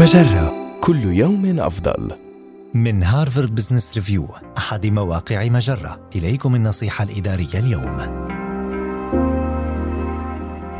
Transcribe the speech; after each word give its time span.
مجرة. 0.00 0.78
كل 0.80 1.04
يوم 1.04 1.60
أفضل. 1.60 2.10
من 2.74 3.02
هارفارد 3.02 3.54
بزنس 3.54 3.94
ريفيو 3.94 4.26
أحد 4.58 4.86
مواقع 4.86 5.48
مجرة. 5.48 6.00
إليكم 6.16 6.54
النصيحة 6.54 7.04
الإدارية 7.04 7.54
اليوم. 7.54 7.96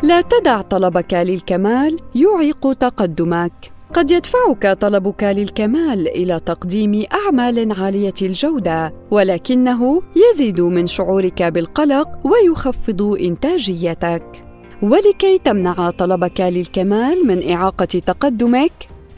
لا 0.03 0.21
تدع 0.21 0.61
طلبك 0.61 1.15
للكمال 1.15 1.99
يعيق 2.15 2.73
تقدمك. 2.73 3.53
قد 3.95 4.11
يدفعك 4.11 4.67
طلبك 4.67 5.25
للكمال 5.25 6.09
إلى 6.09 6.41
تقديم 6.41 7.05
أعمال 7.13 7.81
عالية 7.83 8.15
الجودة 8.23 8.95
ولكنه 9.11 10.03
يزيد 10.17 10.61
من 10.61 10.87
شعورك 10.87 11.43
بالقلق 11.43 12.09
ويخفض 12.27 13.03
إنتاجيتك. 13.21 14.45
ولكي 14.83 15.39
تمنع 15.39 15.91
طلبك 15.91 16.41
للكمال 16.41 17.27
من 17.27 17.51
إعاقة 17.53 17.85
تقدمك 17.85 18.73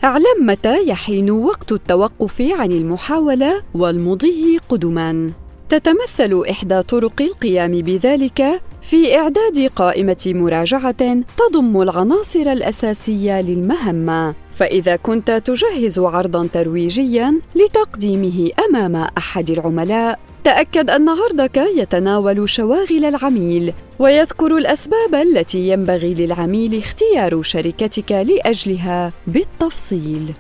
أعلم 0.05 0.47
متى 0.47 0.89
يحين 0.89 1.31
وقت 1.31 1.73
التوقف 1.73 2.41
عن 2.41 2.73
المحاولة 2.73 3.63
والمضي 3.75 4.59
قدما. 4.69 5.33
تتمثل 5.69 6.43
إحدى 6.51 6.83
طرق 6.83 7.23
القيام 7.23 7.71
بذلك 7.71 8.61
في 8.83 9.19
إعداد 9.19 9.71
قائمة 9.77 10.23
مراجعة 10.27 11.23
تضم 11.37 11.83
العناصر 11.83 12.41
الأساسية 12.53 13.41
للمهمة. 13.41 14.35
فإذا 14.55 14.97
كنت 14.97 15.31
تجهز 15.31 15.99
عرضا 15.99 16.47
ترويجيا 16.53 17.39
لتقديمه 17.55 18.51
أمام 18.69 18.97
أحد 18.97 19.51
العملاء 19.51 20.19
تأكد 20.45 20.91
أن 20.91 21.09
عرضك 21.09 21.57
يتناول 21.77 22.49
شواغل 22.49 23.05
العميل 23.05 23.73
ويذكر 23.99 24.57
الأسباب 24.57 25.15
التي 25.15 25.69
ينبغي 25.69 26.15
للعميل 26.15 26.79
اختيار 26.79 27.43
شركتك 27.43 28.13
لأجلها 28.13 29.13
بالتفصيل. 29.27 30.35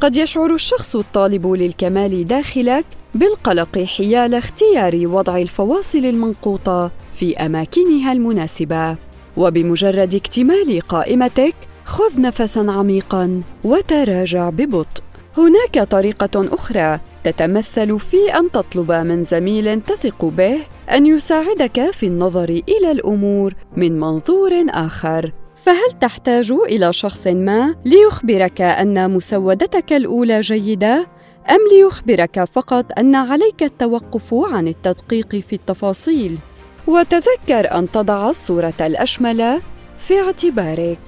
قد 0.00 0.16
يشعر 0.16 0.54
الشخص 0.54 0.96
الطالب 0.96 1.46
للكمال 1.46 2.26
داخلك 2.26 2.84
بالقلق 3.14 3.78
حيال 3.78 4.34
اختيار 4.34 5.06
وضع 5.06 5.38
الفواصل 5.38 5.98
المنقوطة 5.98 6.90
في 7.18 7.36
أماكنها 7.36 8.12
المناسبة. 8.12 8.96
وبمجرد 9.36 10.14
اكتمال 10.14 10.80
قائمتك 10.80 11.54
خذ 11.84 12.20
نفسا 12.20 12.66
عميقا 12.68 13.40
وتراجع 13.64 14.50
ببطء. 14.50 15.02
هناك 15.38 15.88
طريقة 15.90 16.48
أخرى 16.54 17.00
تتمثل 17.24 18.00
في 18.00 18.16
أن 18.38 18.50
تطلب 18.50 18.92
من 18.92 19.24
زميل 19.24 19.80
تثق 19.80 20.24
به 20.24 20.58
أن 20.92 21.06
يساعدك 21.06 21.90
في 21.90 22.06
النظر 22.06 22.48
إلى 22.48 22.90
الأمور 22.90 23.54
من 23.76 24.00
منظور 24.00 24.52
آخر. 24.68 25.32
فهل 25.56 25.98
تحتاج 26.00 26.52
إلى 26.52 26.92
شخص 26.92 27.26
ما 27.26 27.74
ليخبرك 27.84 28.60
أن 28.60 29.10
مسودتك 29.10 29.92
الأولى 29.92 30.40
جيدة 30.40 31.06
أم 31.50 31.58
ليخبرك 31.72 32.44
فقط 32.44 32.98
أن 32.98 33.14
عليك 33.14 33.62
التوقف 33.62 34.34
عن 34.34 34.68
التدقيق 34.68 35.36
في 35.36 35.52
التفاصيل؟ 35.52 36.38
وتذكر 36.86 37.78
أن 37.78 37.90
تضع 37.90 38.28
الصورة 38.30 38.74
الأشمل 38.80 39.60
في 39.98 40.20
اعتبارك. 40.20 41.00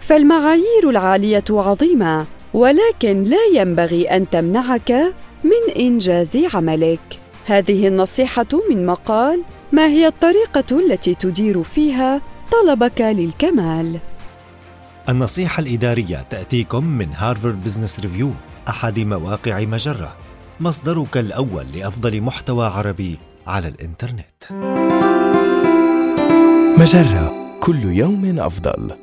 فالمعايير 0.00 0.90
العالية 0.90 1.44
عظيمة 1.50 2.26
ولكن 2.54 3.24
لا 3.24 3.60
ينبغي 3.60 4.04
أن 4.04 4.30
تمنعك 4.30 4.90
من 5.44 5.74
إنجاز 5.76 6.38
عملك. 6.54 7.00
هذه 7.46 7.88
النصيحة 7.88 8.46
من 8.70 8.86
مقال 8.86 9.42
ما 9.72 9.86
هي 9.86 10.06
الطريقة 10.06 10.78
التي 10.78 11.14
تدير 11.14 11.62
فيها 11.62 12.20
طلبك 12.52 13.00
للكمال 13.00 13.98
النصيحة 15.08 15.60
الإدارية 15.60 16.26
تأتيكم 16.30 16.84
من 16.84 17.08
هارفارد 17.14 17.64
بزنس 17.64 18.00
ريفيو 18.00 18.30
أحد 18.68 18.98
مواقع 18.98 19.60
مجرة. 19.60 20.16
مصدرك 20.60 21.16
الأول 21.16 21.66
لأفضل 21.74 22.20
محتوى 22.20 22.66
عربي 22.66 23.18
على 23.46 23.68
الإنترنت. 23.68 24.89
مجرة 26.80 27.56
كل 27.60 27.84
يوم 27.84 28.38
أفضل. 28.38 28.99